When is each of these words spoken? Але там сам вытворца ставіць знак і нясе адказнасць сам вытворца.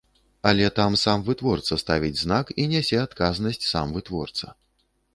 Але 0.51 0.69
там 0.79 0.95
сам 1.01 1.25
вытворца 1.27 1.79
ставіць 1.83 2.19
знак 2.23 2.45
і 2.65 2.67
нясе 2.75 2.97
адказнасць 3.07 3.63
сам 3.73 3.87
вытворца. 4.01 4.45